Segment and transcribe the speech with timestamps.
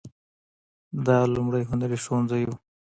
[1.05, 2.51] دا لومړنی هنري ښوونځی و.